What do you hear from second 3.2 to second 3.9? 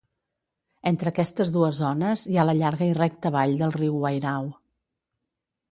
vall del